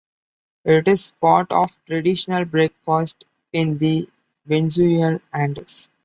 [0.65, 4.09] It is part of traditional breakfasts in the
[4.47, 5.91] Venezuelan Andes.